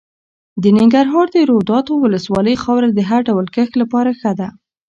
[0.61, 4.49] د ننګرهار د روداتو ولسوالۍ خاوره د هر ډول کښت لپاره ښه ده.